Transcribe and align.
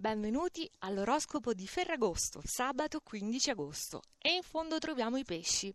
Benvenuti 0.00 0.66
all'oroscopo 0.78 1.52
di 1.52 1.66
Ferragosto, 1.66 2.40
sabato 2.42 3.00
15 3.00 3.50
agosto. 3.50 4.00
E 4.16 4.30
in 4.32 4.40
fondo 4.40 4.78
troviamo 4.78 5.18
i 5.18 5.24
pesci. 5.24 5.70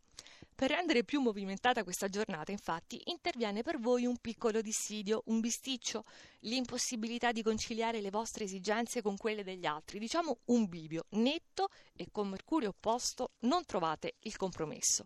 Per 0.55 0.71
rendere 0.71 1.03
più 1.03 1.21
movimentata 1.21 1.83
questa 1.83 2.09
giornata, 2.09 2.51
infatti, 2.51 2.99
interviene 3.05 3.61
per 3.61 3.79
voi 3.79 4.07
un 4.07 4.17
piccolo 4.17 4.61
dissidio, 4.61 5.21
un 5.25 5.41
bisticcio, 5.41 6.05
l'impossibilità 6.39 7.31
di 7.31 7.43
conciliare 7.43 8.01
le 8.01 8.09
vostre 8.09 8.45
esigenze 8.45 9.03
con 9.03 9.15
quelle 9.15 9.43
degli 9.43 9.67
altri, 9.67 9.99
diciamo 9.99 10.39
un 10.45 10.67
bivio 10.67 11.05
netto 11.09 11.67
e 11.95 12.07
con 12.11 12.27
Mercurio 12.27 12.69
opposto 12.69 13.33
non 13.41 13.63
trovate 13.63 14.15
il 14.21 14.35
compromesso. 14.37 15.05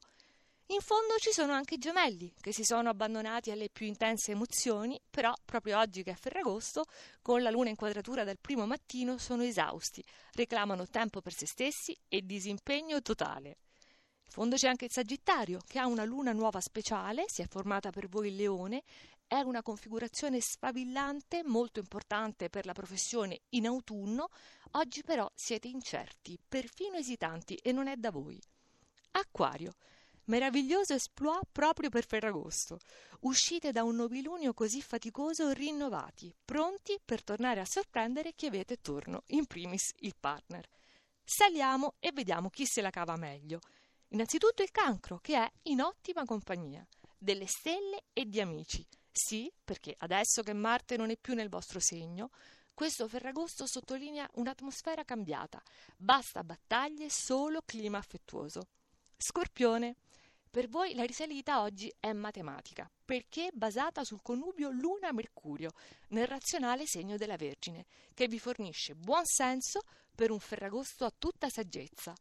In 0.71 0.81
fondo 0.81 1.15
ci 1.17 1.31
sono 1.31 1.53
anche 1.53 1.75
i 1.75 1.77
gemelli, 1.79 2.31
che 2.39 2.53
si 2.53 2.63
sono 2.63 2.89
abbandonati 2.89 3.49
alle 3.49 3.69
più 3.69 3.87
intense 3.87 4.33
emozioni, 4.33 5.01
però 5.09 5.33
proprio 5.43 5.79
oggi 5.79 6.03
che 6.03 6.11
è 6.11 6.15
Ferragosto, 6.15 6.85
con 7.23 7.41
la 7.41 7.49
luna 7.49 7.69
in 7.69 7.75
quadratura 7.75 8.23
dal 8.23 8.37
primo 8.39 8.67
mattino, 8.67 9.17
sono 9.17 9.41
esausti, 9.41 10.03
reclamano 10.33 10.85
tempo 10.87 11.21
per 11.21 11.33
se 11.33 11.47
stessi 11.47 11.97
e 12.07 12.21
disimpegno 12.21 13.01
totale. 13.01 13.57
In 14.25 14.31
fondo 14.31 14.57
c'è 14.57 14.67
anche 14.67 14.85
il 14.85 14.91
Sagittario, 14.91 15.59
che 15.65 15.79
ha 15.79 15.87
una 15.87 16.03
luna 16.03 16.33
nuova 16.33 16.61
speciale, 16.61 17.25
si 17.25 17.41
è 17.41 17.47
formata 17.47 17.89
per 17.89 18.07
voi 18.07 18.27
il 18.27 18.35
leone, 18.35 18.83
è 19.25 19.39
una 19.39 19.63
configurazione 19.63 20.39
sfavillante, 20.39 21.41
molto 21.45 21.79
importante 21.79 22.47
per 22.51 22.67
la 22.67 22.73
professione 22.73 23.39
in 23.49 23.65
autunno, 23.65 24.29
oggi 24.73 25.01
però 25.01 25.27
siete 25.33 25.67
incerti, 25.67 26.37
perfino 26.47 26.95
esitanti 26.95 27.55
e 27.55 27.71
non 27.71 27.87
è 27.87 27.95
da 27.95 28.11
voi. 28.11 28.39
Acquario. 29.13 29.73
Meraviglioso 30.29 30.93
esploit 30.93 31.47
proprio 31.51 31.89
per 31.89 32.05
Ferragosto. 32.05 32.77
Uscite 33.21 33.71
da 33.71 33.81
un 33.81 33.95
nobilunio 33.95 34.53
così 34.53 34.79
faticoso 34.79 35.51
rinnovati, 35.53 36.31
pronti 36.45 36.99
per 37.03 37.23
tornare 37.23 37.61
a 37.61 37.65
sorprendere 37.65 38.35
chi 38.35 38.45
avete 38.45 38.73
attorno, 38.75 39.23
in 39.29 39.47
primis 39.47 39.91
il 40.01 40.13
partner. 40.19 40.69
Saliamo 41.23 41.95
e 41.97 42.11
vediamo 42.11 42.51
chi 42.51 42.67
se 42.67 42.81
la 42.81 42.91
cava 42.91 43.15
meglio. 43.15 43.59
Innanzitutto 44.09 44.61
il 44.61 44.69
cancro, 44.69 45.17
che 45.17 45.35
è 45.35 45.51
in 45.63 45.81
ottima 45.81 46.23
compagnia, 46.25 46.85
delle 47.17 47.47
stelle 47.47 48.03
e 48.13 48.25
di 48.25 48.39
amici. 48.39 48.85
Sì, 49.11 49.51
perché 49.65 49.95
adesso 49.97 50.43
che 50.43 50.53
Marte 50.53 50.95
non 50.95 51.09
è 51.09 51.17
più 51.17 51.33
nel 51.33 51.49
vostro 51.49 51.79
segno, 51.79 52.29
questo 52.75 53.07
Ferragosto 53.07 53.65
sottolinea 53.65 54.29
un'atmosfera 54.33 55.03
cambiata. 55.03 55.59
Basta 55.97 56.43
battaglie, 56.43 57.09
solo 57.09 57.63
clima 57.65 57.97
affettuoso. 57.97 58.67
Scorpione. 59.17 59.95
Per 60.51 60.67
voi 60.67 60.95
la 60.95 61.03
risalita 61.03 61.61
oggi 61.61 61.93
è 61.99 62.11
matematica, 62.11 62.89
perché 63.05 63.51
basata 63.53 64.03
sul 64.03 64.23
connubio 64.23 64.71
Luna-Mercurio, 64.71 65.69
nel 66.07 66.25
razionale 66.25 66.87
segno 66.87 67.17
della 67.17 67.35
Vergine, 67.35 67.85
che 68.15 68.27
vi 68.27 68.39
fornisce 68.39 68.95
buon 68.95 69.25
senso 69.25 69.81
per 70.15 70.31
un 70.31 70.39
ferragosto 70.39 71.05
a 71.05 71.13
tutta 71.15 71.49
saggezza. 71.49 72.15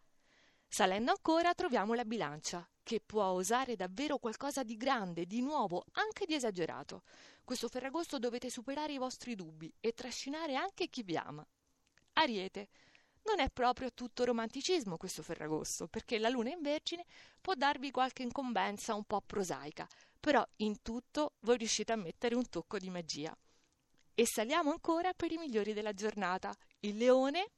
Salendo 0.68 1.12
ancora 1.12 1.54
troviamo 1.54 1.94
la 1.94 2.04
bilancia, 2.04 2.68
che 2.82 3.00
può 3.00 3.24
osare 3.24 3.76
davvero 3.76 4.18
qualcosa 4.18 4.62
di 4.62 4.76
grande, 4.76 5.24
di 5.24 5.40
nuovo, 5.40 5.86
anche 5.92 6.26
di 6.26 6.34
esagerato. 6.34 7.04
Questo 7.44 7.68
ferragosto 7.68 8.18
dovete 8.18 8.50
superare 8.50 8.92
i 8.92 8.98
vostri 8.98 9.34
dubbi 9.36 9.72
e 9.80 9.94
trascinare 9.94 10.54
anche 10.54 10.88
chi 10.88 11.02
vi 11.02 11.16
ama. 11.16 11.46
Ariete. 12.12 12.68
Non 13.28 13.40
è 13.40 13.50
proprio 13.50 13.92
tutto 13.92 14.24
romanticismo 14.24 14.96
questo 14.96 15.22
Ferragosto, 15.22 15.86
perché 15.86 16.18
la 16.18 16.30
luna 16.30 16.48
in 16.48 16.62
Vergine 16.62 17.04
può 17.42 17.52
darvi 17.52 17.90
qualche 17.90 18.22
incombenza 18.22 18.94
un 18.94 19.04
po' 19.04 19.20
prosaica, 19.20 19.86
però 20.18 20.42
in 20.56 20.80
tutto 20.80 21.34
voi 21.40 21.58
riuscite 21.58 21.92
a 21.92 21.96
mettere 21.96 22.34
un 22.34 22.48
tocco 22.48 22.78
di 22.78 22.88
magia. 22.88 23.36
E 24.14 24.26
saliamo 24.26 24.70
ancora 24.70 25.12
per 25.12 25.30
i 25.30 25.36
migliori 25.36 25.74
della 25.74 25.92
giornata. 25.92 26.54
Il 26.80 26.96
leone, 26.96 27.50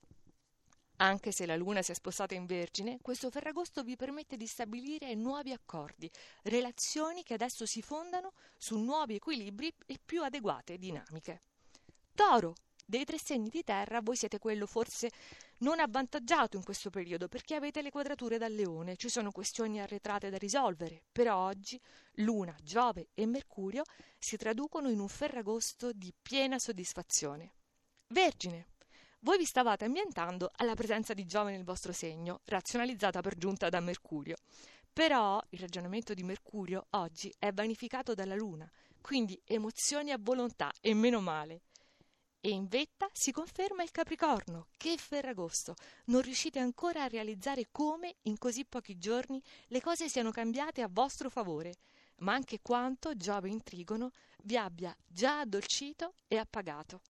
anche 0.96 1.30
se 1.30 1.46
la 1.46 1.56
luna 1.56 1.82
si 1.82 1.92
è 1.92 1.94
spostata 1.94 2.34
in 2.34 2.46
Vergine, 2.46 2.98
questo 3.00 3.30
Ferragosto 3.30 3.84
vi 3.84 3.94
permette 3.94 4.36
di 4.36 4.48
stabilire 4.48 5.14
nuovi 5.14 5.52
accordi, 5.52 6.10
relazioni 6.42 7.22
che 7.22 7.34
adesso 7.34 7.64
si 7.64 7.80
fondano 7.80 8.32
su 8.58 8.76
nuovi 8.76 9.14
equilibri 9.14 9.72
e 9.86 10.00
più 10.04 10.24
adeguate 10.24 10.78
dinamiche. 10.78 11.42
Toro, 12.12 12.54
dei 12.84 13.04
tre 13.04 13.18
segni 13.18 13.50
di 13.50 13.62
terra 13.62 14.00
voi 14.00 14.16
siete 14.16 14.40
quello 14.40 14.66
forse 14.66 15.10
non 15.60 15.80
avvantaggiato 15.80 16.56
in 16.56 16.62
questo 16.62 16.90
periodo 16.90 17.28
perché 17.28 17.54
avete 17.54 17.82
le 17.82 17.90
quadrature 17.90 18.38
dal 18.38 18.52
leone, 18.52 18.96
ci 18.96 19.08
sono 19.08 19.30
questioni 19.30 19.80
arretrate 19.80 20.30
da 20.30 20.36
risolvere, 20.36 21.02
però 21.10 21.36
oggi 21.36 21.80
Luna, 22.14 22.54
Giove 22.62 23.08
e 23.14 23.26
Mercurio 23.26 23.82
si 24.18 24.36
traducono 24.36 24.88
in 24.90 25.00
un 25.00 25.08
ferragosto 25.08 25.92
di 25.92 26.12
piena 26.20 26.58
soddisfazione. 26.58 27.54
Vergine, 28.08 28.66
voi 29.20 29.36
vi 29.36 29.44
stavate 29.44 29.84
ambientando 29.84 30.50
alla 30.56 30.74
presenza 30.74 31.12
di 31.12 31.26
Giove 31.26 31.50
nel 31.50 31.64
vostro 31.64 31.92
segno, 31.92 32.40
razionalizzata 32.44 33.20
per 33.20 33.36
giunta 33.36 33.68
da 33.68 33.80
Mercurio. 33.80 34.36
Però 34.92 35.40
il 35.50 35.60
ragionamento 35.60 36.14
di 36.14 36.22
Mercurio 36.22 36.86
oggi 36.90 37.32
è 37.38 37.52
vanificato 37.52 38.14
dalla 38.14 38.34
Luna, 38.34 38.68
quindi 39.00 39.40
emozioni 39.44 40.10
a 40.10 40.18
volontà 40.18 40.70
e 40.80 40.94
meno 40.94 41.20
male. 41.20 41.62
E 42.42 42.48
in 42.48 42.68
vetta 42.68 43.06
si 43.12 43.32
conferma 43.32 43.82
il 43.82 43.90
Capricorno. 43.90 44.68
Che 44.78 44.96
Ferragosto! 44.96 45.74
Non 46.06 46.22
riuscite 46.22 46.58
ancora 46.58 47.02
a 47.02 47.06
realizzare 47.06 47.68
come, 47.70 48.16
in 48.22 48.38
così 48.38 48.64
pochi 48.64 48.96
giorni, 48.96 49.42
le 49.66 49.82
cose 49.82 50.08
siano 50.08 50.30
cambiate 50.30 50.80
a 50.80 50.88
vostro 50.90 51.28
favore, 51.28 51.74
ma 52.20 52.32
anche 52.32 52.60
quanto 52.62 53.14
Giove 53.14 53.50
in 53.50 53.62
Trigono 53.62 54.10
vi 54.44 54.56
abbia 54.56 54.96
già 55.06 55.40
addolcito 55.40 56.14
e 56.28 56.38
appagato. 56.38 56.98